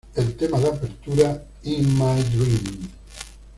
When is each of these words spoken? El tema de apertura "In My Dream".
El 0.15 0.35
tema 0.35 0.57
de 0.59 0.67
apertura 0.69 1.43
"In 1.61 1.93
My 1.95 2.23
Dream". 2.23 2.89